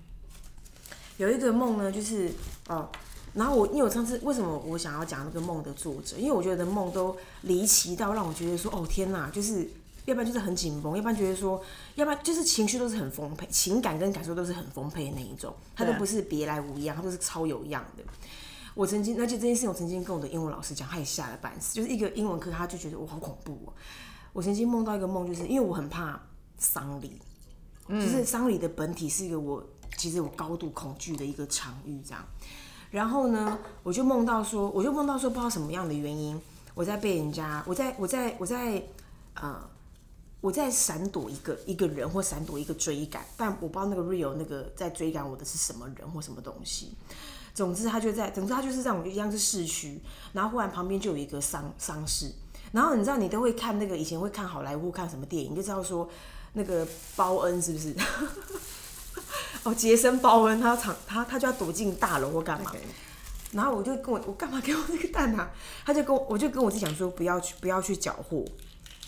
[1.16, 2.30] 有一个梦呢，就是
[2.68, 2.88] 哦，
[3.34, 9.68] 然后我因为我上次为什么我想要讲那个梦的作者，因为我觉得梦都离奇到让我觉得说，哦天哪，就是
[10.04, 11.62] 要不然就是很紧绷，要不然觉得说，
[11.94, 18.04] 要不然就是情绪都是很丰沛，情感跟感受都是很丰沛的那一种，它都不是别来无恙，它都是超有样的。
[18.74, 23.72] 我曾经，而且这件事情我曾经跟我的英文老师讲，他也吓了半死，就是一个英文课，他就觉得我好恐怖哦。
[24.32, 26.20] 我曾经梦到一个梦，就是因为我很怕
[26.58, 27.20] 丧礼，
[27.88, 29.62] 就是丧礼的本体是一个我
[29.98, 32.24] 其实我高度恐惧的一个场域，这样。
[32.92, 36.40] 然后呢，我就梦到说，我就梦到说，不知道什么样的原因，
[36.74, 38.82] 我在被人家，我在我在我在
[39.34, 39.58] 呃，
[40.42, 46.92] 我在闪躲一个一个人或闪躲一个追赶，但我不知道那个 real 那个在追赶我的是什么人或什么东西。
[47.54, 49.98] 总之，他就在，总之他就是这样，一样是市区，
[50.34, 52.30] 然后忽然旁边就有一个丧丧事，
[52.72, 56.06] 然后你知道你都会看那个以前会看好莱坞看什么电影，就知道说
[56.52, 57.94] 那个包恩是不是？
[59.64, 62.72] 哦，杰森鲍恩，他要藏他他就要躲进大楼或干嘛？
[63.52, 65.50] 然后我就跟我我干嘛给我那个蛋啊？
[65.84, 68.44] 他就跟我我就跟我自己讲说不要去不要去缴获，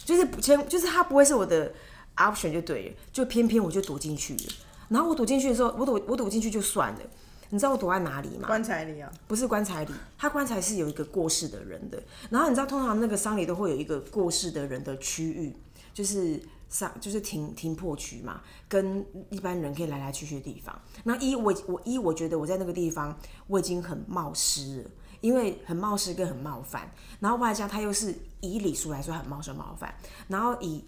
[0.05, 1.73] 就是不先就是他不会是我的
[2.17, 4.43] option 就对了，就偏偏我就躲进去了。
[4.91, 7.01] 然后我躲进去的时候，我躲我躲进去就算了，
[7.49, 8.47] 你知道我躲在哪里吗？
[8.47, 12.01] 棺材里啊，不是棺材里，他棺材是有一个过世的人的。
[12.29, 15.57] 然后你知道，通常那个丧礼都会有一个过世的人的区域，
[15.95, 16.39] 就是
[16.69, 20.79] 丧就是停停泊区嘛，跟一般人可以来来去去的地方。
[21.05, 29.95] 那一我我一我觉得我在那个地方我已经很冒失了，因为很冒失跟很冒犯，然后外加他又是以礼数来说很冒失冒犯，
[30.29, 30.85] 然后以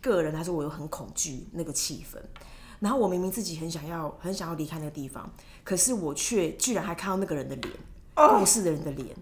[0.00, 2.18] 个人来说我又很恐惧那个气氛。
[2.80, 5.30] 然后我明明自己很想要很想要离开那个地方，
[5.62, 7.74] 可是我却居然还看到那个人的脸，
[8.14, 9.14] 过世的人的脸，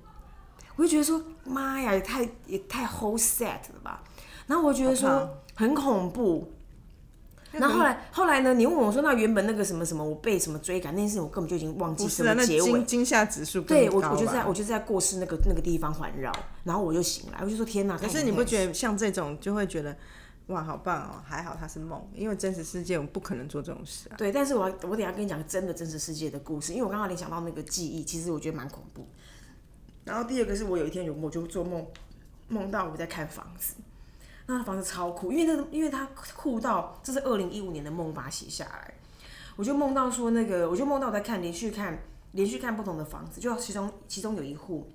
[0.76, 4.04] 我就觉得说妈呀，也太也太 whole set 了吧。
[4.46, 6.52] 然后我觉得好说很恐怖。
[7.50, 8.54] 然后后来后来呢？
[8.54, 13.04] 你问我说，那原本那个什么什么，我被什么追赶那件事，我根本就已经忘记什么结尾惊。
[13.04, 17.98] 吓指数对我，我就在我就在过世那个那个地方环绕，然后我就醒来，我就说天哪！
[17.98, 19.96] 可是你不觉得像这种就会觉得
[20.48, 21.22] 哇，好棒哦！
[21.24, 24.14] 还好它是梦，因为真实世界我们不可能做这种事啊。
[24.16, 29.08] 对，但是我要我等下跟你讲真的真实世界的故事，因为我刚刚联想到那个记忆，其实我觉得蛮恐怖。
[30.04, 31.84] 然后第二个是我有一天有我就做梦，
[32.48, 33.74] 梦到我在看房子，
[34.50, 38.94] 那房子超酷，因为那因为它酷到这是二零一五年的梦，把它写下来。
[39.56, 41.98] 我就梦到说那个，我就梦到我在看连续看
[42.32, 44.90] 连续看不同的房子，就其中其中有一户，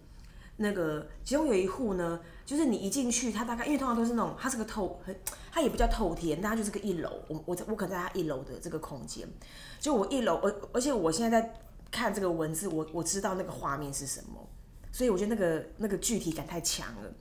[0.57, 5.15] 那个其中有一户呢，就是你一进去，它大概因为通常都是那种它是个透很，
[5.51, 9.27] 它也不叫透天，但它就是个一楼，我我我可能在它一楼的这个空间，
[9.79, 11.53] 就我一楼，而而且我现在在
[11.91, 14.49] 看这个文字，我我知道那个画面是什么，
[14.91, 17.13] 所以我觉得那个那个具体感太强了。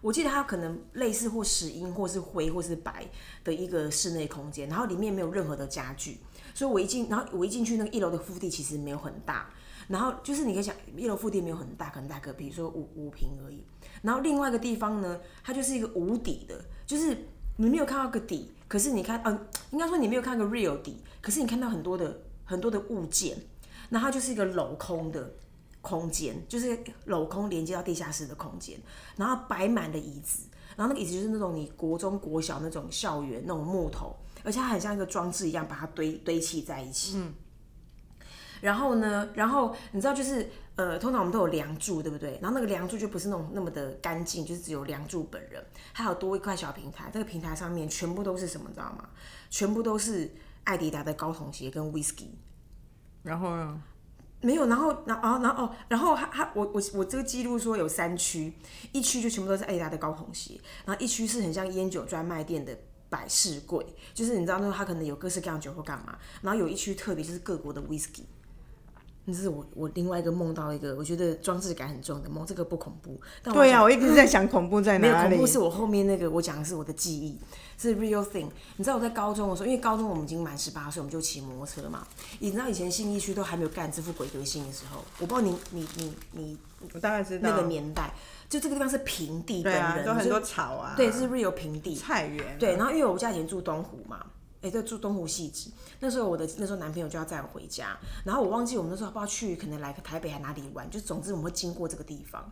[0.00, 3.06] 我记得它可能类似或石英或是灰或是白
[3.42, 6.18] 的一个室内空间，然后里面没有任何的家具。
[6.54, 9.50] 所以我一进，然后我一进去，那个一楼的腹地其实没有很大，
[9.88, 13.62] 然后就是你可以想，一楼腹地没有很大，可能大概比如说五五平而已。
[14.02, 17.16] 然后另外一个地方呢，它就是一个无底的，就是
[17.56, 23.36] 你没有看到个底，可是你看，嗯，应该说你没有看到个 real 底，可是你看到很多的很多的物件，
[23.90, 25.34] 那它就是一个镂空的
[25.86, 28.76] 空间，就是镂空连接到地下室的空间，
[29.16, 34.16] 然后摆满了椅子，然后那个椅子就是那种你国中国小那种校园那种木头。
[34.42, 37.16] 而且它很像一个装置一样，把它堆堆砌在一起。
[37.16, 37.34] 嗯。
[38.60, 42.38] 然后呢，然后你知道，就是呃，通常我们都有梁柱，对不对？
[42.40, 47.10] 然后那个梁柱就不是那种那么的干净，就是只有梁柱本人，还有多一块小平台。
[47.12, 49.08] 这个平台上面全部都是什么，你知道吗？
[49.50, 50.32] 全部都是
[50.64, 52.28] 艾迪达的高筒鞋跟 whisky。
[53.22, 53.82] 然后呢？
[54.40, 58.52] 没有，然后，然后，然后，哦，然后他他我我我这个记录说有三区，
[58.92, 62.76] 一区就全部都是艾迪达的高筒鞋，然后一区是很像烟酒专卖店的。
[63.08, 68.22] 百事柜，就是你知道，那他可能有各式各样酒或干嘛，然后有一区特别就是各国的 whisky。
[69.28, 73.20] 那是我我另外一个梦到一个，我觉得装置感很重的梦，这个不恐怖。
[73.42, 75.12] 但对呀，我一直在 想恐怖在哪里。
[75.12, 77.36] 没有恐怖是我后面那个，我讲的是我的记忆，
[77.76, 78.46] 是 real thing。
[78.76, 82.06] 你知道我在高中的时候，因为高中我们已经满十八岁，我们就骑摩托车嘛。
[82.38, 86.58] 你知道以前信义区都还没有干这副鬼德性的时候，我不知道你你你你，
[86.94, 88.12] 我大概知道那个年代。
[88.48, 92.76] 就这个地方是平地，对啊，都很多草啊，对，是 real 平地，菜园，对。
[92.76, 94.24] 然后因为我家以前住东湖嘛，
[94.66, 102.50] 哎，在住东湖戏子，那时候我的那时候男朋友就要载我回家，然后我忘记我们那时候不知道去，可能来个台北还哪里玩，就总之我们会经过这个地方。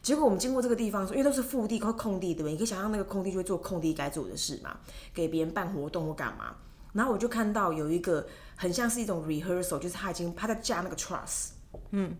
[0.00, 2.52] 结果我们经过这个地方，因为都是腹地和空地，对不对？
[2.52, 4.78] 你可以想象那个空地就会做空地该做的事嘛，
[5.12, 6.54] 给别人办活动或干嘛。
[6.92, 11.48] 然后我就看到有一个很像是一种 rehearsal，就是他已经他在架那个 truss，
[11.90, 12.16] 嗯。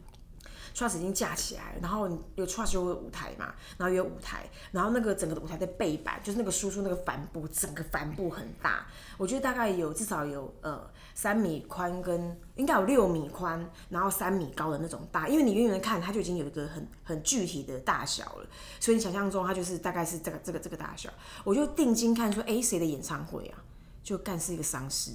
[0.75, 18.47] Truss 已经架起来，然后有 truss 就会舞台嘛，然后有舞台，然后那个整个的舞台的背板就是那个输出那个帆布，整个帆布很大，我觉得大概有至少有呃三米宽跟应该有六米宽，然后三米高的那种大，因为你远远的看它就已经有一个很很具体的大小了，
[18.79, 21.11] 所以你想象中它就是大概是这个这个这个大小，
[21.45, 23.59] 我就定睛看说，哎，谁的演唱会啊？
[24.03, 25.13] 就干是一个丧尸。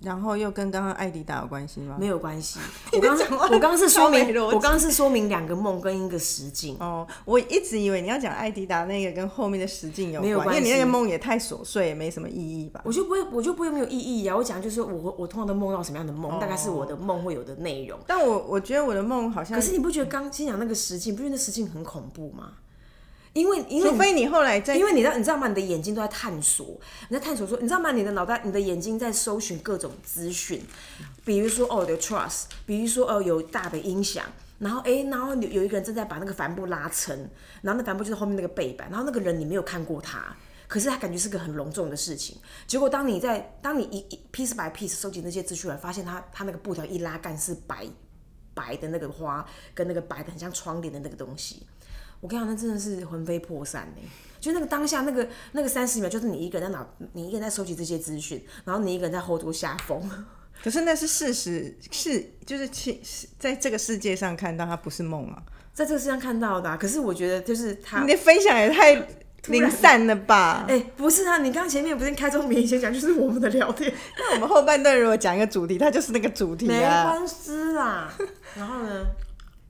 [0.00, 1.96] 然后又跟刚刚艾迪达有关系吗？
[1.98, 2.60] 没有关系。
[2.92, 6.76] 我刚我刚刚是说明，我刚刚是说明两个梦跟一个实境。
[6.78, 12.82] 哦，我一直以为你要讲艾迪达那个跟后面的实境有关，因为你那个梦也太琐碎，也没什么意义吧？
[12.84, 14.36] 我就不会，我就不会没有意义啊！
[14.36, 17.98] 我讲就是我我通常都梦到什么样的梦，大概是我的梦会有的内容。
[18.06, 22.52] 但我我觉得我的梦好像，可是你不觉得刚先讲那个实境，不觉得那实境很恐怖吗？
[23.36, 25.46] 因为，因为除非你后来在，因为你知道，你知道吗？
[25.46, 27.92] 你的眼睛都在探索，你在探索说，你知道吗？
[27.92, 30.62] 你的脑袋，你的眼睛在搜寻各种资讯，
[31.22, 34.24] 比如说哦，有 trust，比如说哦，有大的音响，
[34.58, 37.14] 然后哎，然后有有一个人正在把那个帆布拉成，
[37.60, 40.34] 然后那帆布就是后面那个背板，然后那个人你没有看过他，
[40.66, 42.38] 可是他感觉是个很隆重的事情。
[42.66, 47.86] 结果当你在，当你一一 piece by piece 收集那些资讯来，发现他他那个布条一拉干是白
[48.54, 51.66] 白的那个花，跟那个白的很像窗帘的那个东西。
[52.26, 54.02] 我跟你讲，那真的是魂飞魄散呢。
[54.40, 60.10] 就那个当下，那个那个三十秒，就是你一个人在脑，你一个人在收集这些资讯，然后你一个人在 hold 住下风。
[60.64, 63.00] 可是那是事实，是就是其
[63.38, 65.40] 在这个世界上看到，它不是梦啊，
[65.72, 66.76] 在这个世界上看到的。
[66.76, 68.94] 可是我觉得，就是他，你的分享也太
[69.46, 70.64] 零散了吧？
[70.68, 73.92] 哎，不是啊，你刚刚前面不是开宗明义先讲，就是我们的聊天。
[74.18, 77.04] 那我们后半段如果讲一个主题，它就是那个主题啊。
[77.04, 78.12] 没关系啦。
[78.56, 79.06] 然后呢？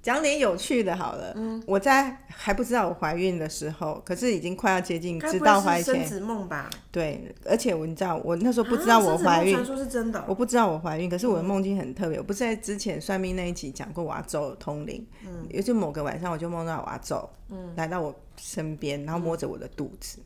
[0.07, 1.33] 讲点有趣的好了。
[1.35, 5.97] 嗯，我在还不知道我怀孕的时候，可是已经快要接近知道怀前。
[5.97, 6.71] 生子梦吧？
[6.93, 9.55] 对，而且我你知道，我那时候不知道我怀孕。
[9.55, 10.25] 传说是真的。
[10.29, 12.19] 我不知道我怀孕，可是我的梦境很特别。
[12.19, 15.05] 我不是在之前算命那一集讲过，我要走通灵。
[15.27, 15.45] 嗯。
[15.51, 20.21] 也就某个晚上，我就梦到我要走，嗯，来到我身边，然后摸着我的肚子，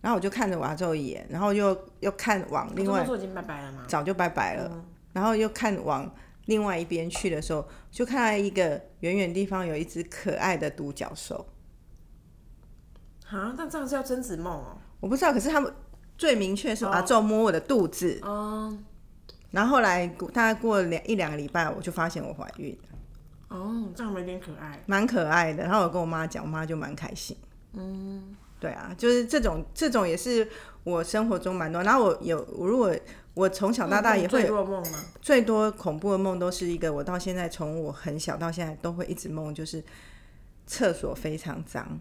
[0.00, 3.04] 然后我就看着瓦咒一眼，然后又又看往另外。
[3.04, 3.84] 已经拜拜了吗？
[3.86, 4.84] 早就拜拜了。
[5.12, 6.12] 然后又看往。
[6.46, 11.46] 另外一边去的时候，就看到一个远远地方有一只可爱的独角兽。
[13.28, 14.76] 啊，那这样是要贞子梦哦。
[15.00, 15.72] 我不知道，可是他们
[16.18, 18.76] 最明确是阿宙摸我的肚子，哦
[19.50, 24.82] 然后后来大概过了两一两个礼拜，我就发现我怀孕了，哦，这样有点可爱。
[24.86, 25.62] 蛮可爱的。
[25.62, 27.36] 然后我跟我妈讲，我妈就蛮开心。
[27.74, 30.48] 嗯，对啊，就是这种这种也是
[30.84, 31.82] 我生活中蛮多。
[31.82, 32.94] 然后我有我如果
[33.34, 34.98] 我从小到大也会最多梦吗？
[35.20, 39.82] 最多恐怖的梦都是一个，我到现在从我很小到现在都会一直梦，就是
[40.66, 41.98] 厕所非常脏，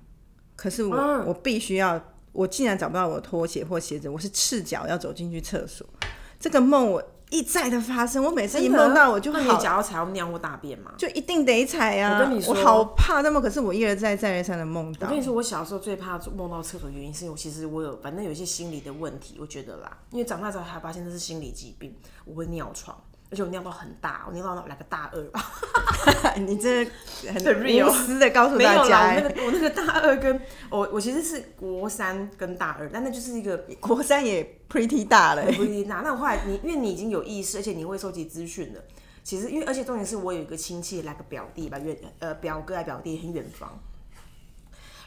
[0.55, 2.01] 可是我、嗯我必须要，
[2.33, 5.87] 我竟然找不到我的拖鞋或鞋子，我是赤脚要走进去厕所，
[6.39, 9.57] 这个梦我一再的发生，我每次一梦到我就那你好。
[9.57, 10.91] 脚要踩到尿或大便嘛？
[10.97, 12.19] 就一定得踩啊！
[12.19, 15.17] 我跟你说我好怕那么，可是我一而再再而三的梦到我跟。
[15.17, 22.95] 你说，我小时候最怕梦到厕所，原因是因为我其实我有反正有一些心理的问题，我觉得啦，因为长大之后才发现这是心理疾病，我会尿床，
[23.31, 25.41] 而且我尿道很大，我尿到来个大二吧。
[26.37, 26.83] 你这
[27.25, 35.51] 很很 real 无私的告诉没有啦，大家我那欸，个我那个大二跟我我其实是国三跟大二，但那就是一个国三也 pretty 大了欸。
[35.55, 38.81] 不一定那我后来你因为你已经有意识，而且你会收集资讯了。
[39.23, 43.79] 其实因为而且重点是我有一个亲戚来个表弟吧，远呃表哥来表弟很远方，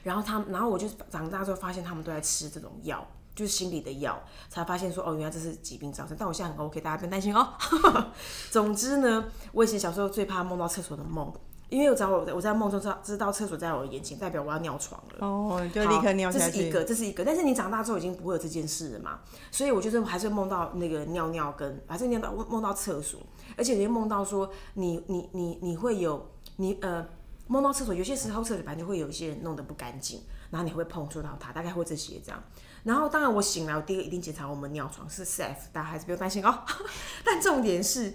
[0.05, 3.05] 然后他们然后我就长大之后发现他们都在吃这种药，
[3.35, 6.17] 就是心理的药，才发现说哦原来这是疾病造成。
[6.19, 7.55] 但我现在很 OK，大家不用担心哦。
[8.51, 11.33] 总之呢，我以前小时候最怕梦到厕所的梦，
[11.69, 15.27] 因为我只要我在我在梦中知道知道厕所在我的眼前，代表我要尿床了。
[15.27, 16.53] 哦，就立刻尿下去。
[16.53, 17.25] 这是一个，这是一个。
[17.25, 19.19] 但是你长大之后已经不会有这件事了嘛，
[19.51, 23.21] 所以我就是还是会梦到那个尿尿跟，还是梦到梦到厕所，
[23.57, 27.05] 而且也会梦到说你你你你会有你呃
[27.49, 32.41] 梦到厕所，有些时候厕所本来就会有一些人弄得不干净，然后你会碰触到它，大概会这些这样。
[32.85, 36.61] 然后当然我醒来，我第一个一定检查我们尿床是 safe，大家还是不用担心哦。
[37.25, 38.15] 但重点是，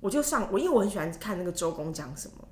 [0.00, 2.46] 我就上我因为我很喜欢看那个周公讲什么。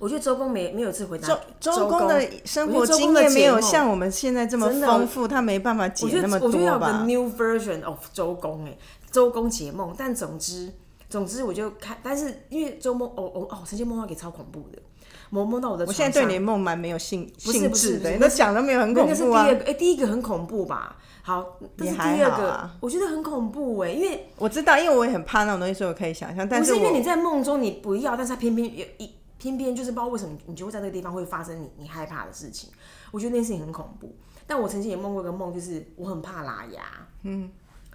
[0.00, 1.28] 我觉得周公没没有一次回答
[1.60, 8.76] 周周公的生活经验没有像我们现在这么丰富，他没办法解那么我觉得要个多吧？new version of 周公哎，
[9.10, 9.94] 周公解梦。
[9.96, 10.70] 但总之
[11.08, 14.82] 总之我就看，但是因为周梦哦哦哦，神仙梦话给超恐怖的，
[15.30, 16.06] 我梦到我的床上。
[16.06, 19.54] 我现在对你的梦蛮没有兴兴致的，你都讲都没有很恐那个是第怖啊二。
[19.54, 20.96] 个，哎、第一个很恐怖吧？
[21.22, 26.48] 好，这是第二个，啊我觉得很恐怖哎，因为我知道，因为我也很怕那种东西，所以我可以想象。
[26.48, 32.70] 但不是因为你在梦中你不要，但是它偏偏有一偏偏就是不知道为什么你就会在那个地方会发生你你害怕的事情。
[33.10, 34.14] 我觉得那件事情很恐怖。
[34.46, 36.82] 但我曾经也梦过一个梦，就是我很怕拉牙，
[37.22, 37.50] 嗯，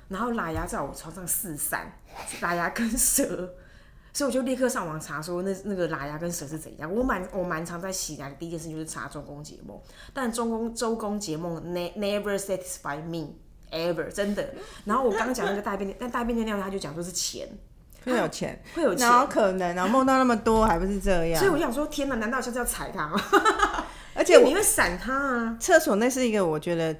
[0.07, 1.91] 然后拉牙在我床上四散，
[2.41, 3.53] 拉牙跟蛇。
[4.13, 6.93] 所以我就立刻上网查说那那个喇牙跟蛇是怎样。
[6.93, 9.79] 我蛮我蛮常在洗牙的第一件事情就是查周公解梦，
[10.13, 13.33] 但周公周公解梦 ne never satisfy me
[13.71, 14.49] ever 真的。
[14.85, 17.47] 然后我刚刚讲那个大便，但大便尿尿他就讲说是钱，
[18.03, 19.87] 会有钱，会有钱哪有可能啊？
[19.87, 21.51] 梦到那么多，还不是这样所以？
[21.51, 23.21] 我想说，天哪，难道下次要踩它吗？
[24.15, 25.57] 而且 你会闪它啊。
[25.59, 26.95] 厕所那是一个我觉得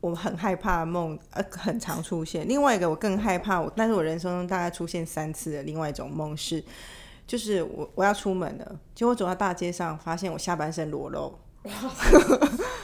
[0.00, 2.46] 我很害怕梦，呃，很常出现。
[2.48, 6.62] 另外一个我更害怕，我但是我人生中大概出现三次的另外一种梦是，
[7.26, 11.38] 就是我我要出门了，结果走到大街上，发现我下半身裸露，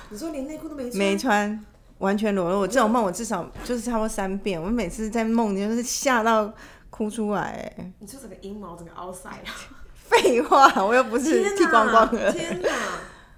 [0.08, 1.64] 你说连内裤都没穿，没穿，
[1.98, 2.60] 完全裸露。
[2.60, 6.52] 我这种梦我至少就是差不多三遍，我每次在梦里就是吓到
[6.88, 9.50] 哭出来、哎你说整个阴毛整个凹塞啊！
[10.10, 12.68] 废话，我又不是剃光光的，天哪，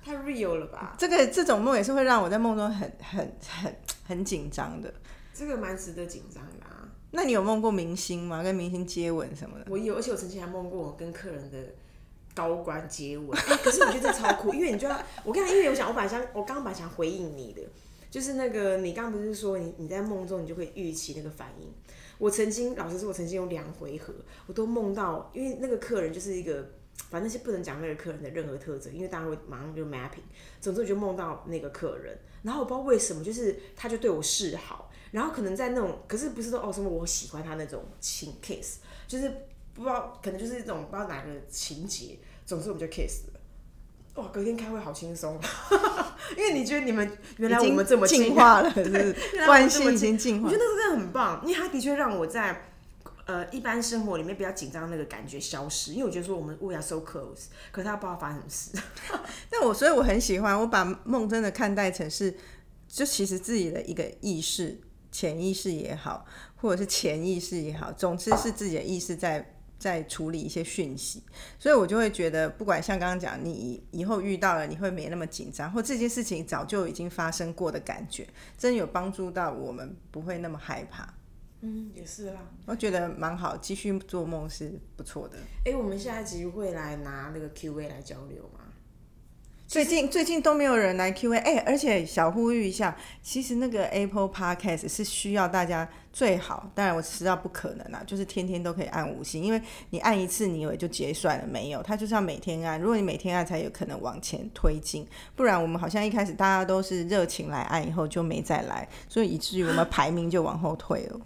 [0.05, 0.96] 太 real 了吧？
[0.98, 4.92] 这个这种梦也是会让我在梦中很很很很紧张的。
[5.32, 6.88] 这个蛮值得紧张的啊。
[7.12, 8.42] 那你有梦过明星吗？
[8.42, 9.66] 跟明星接吻什么的？
[9.70, 11.59] 我有，而且我曾经还梦过我跟客人的
[12.34, 13.30] 高官接吻。
[13.38, 17.62] 哎、可是我觉得这超酷， 因为你就要我刚才因为我想，我本来想，我刚刚本来想回应你的，
[18.11, 21.72] 就是那个你刚刚不是说你你在梦中你就会预期那个反应。
[22.18, 24.12] 我曾经老实说，我曾经有两回合，
[24.46, 26.68] 我都梦到，因为那个客人就是一个。
[27.11, 30.24] 反正是不能讲那个客人的任何特征，因为大家会马上就 mapping。
[30.61, 39.30] 总之我就梦到那个客人，然后我不知道为什么，就是他就对我示好，然后可能在那种，可是不是说哦什么我喜欢他那种情 kiss，就是
[39.74, 43.40] 不知道可能就是一种不知道哪个情节，总之我们就 kiss 了。
[44.16, 45.40] 哇，隔天开会好轻松，
[46.36, 50.59] 因为你觉得你们原来我们这么进近化了，是不 关系已经进化我觉。
[50.59, 52.71] 得那个真的很棒，因为他的确让我在
[53.26, 58.86] 呃一般生活里面比较紧张那个感觉消失，因为我觉得说我们 we are so close，可是他不知道发生什么事。
[59.50, 62.34] 那我所以我很喜欢，我把梦真的看待成是，
[62.88, 71.22] 就其实自己的一个意识、潜意识也好，或者是潜意识也好，总之是自己的意识在在处理一些讯息，
[71.58, 81.12] 所以我就会觉得，不管像刚刚讲，你以后遇到了，你会没那么紧张，或这件事情早就已经发生过的感觉，真有帮助到我们不会那么害怕。
[81.62, 82.40] 嗯，也是啦。
[82.66, 85.36] 我觉得蛮好，继续做梦是不错的。
[85.64, 88.60] 哎、我们下一集会来拿那个 Q&A 来交流吗？
[89.68, 111.20] 最近最近都没有人来 Q A，哎、而且小呼吁一下，其实那个 Apple Podcast 是需要大家最好，当然我知道不可能啦，就是天天都可以按五星，因为你按一次你以为就结算了没有，它就是要每天按，如果你每天按才有可能往前推进，不然我们好像一开始大家都是热情来按，以后就没再来，所以以至于我们排名就往后退了。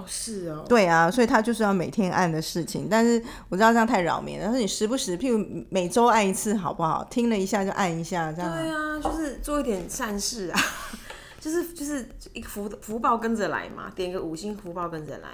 [0.00, 2.88] 哦，是哦，对啊，所以他就是要每天按的事情。
[2.90, 7.04] 但是我知道这样太扰民了，但是你时不时，譬如每周按一次，好不好？
[7.10, 8.56] 听了一下就按一下，这样。
[8.56, 10.60] 对啊，就是做一点善事啊，
[11.40, 15.28] 就是就是一个福福报跟着来嘛，点个五星福报跟着来。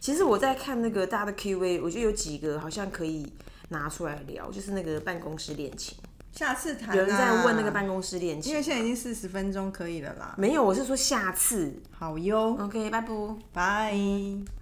[0.00, 3.30] 其实我在看那个大家的 Q&A，我觉得有几个好像可以
[3.68, 5.96] 拿出来聊，就是那个办公室恋情，
[6.38, 6.94] 下次谈、啊。
[6.94, 10.36] 有人在问那个办公室恋情，因为现在已经四十分钟可以了啦。
[10.38, 11.74] 没有，我是说下次。
[11.90, 13.08] 好哟，OK，拜拜。
[13.52, 14.57] 拜。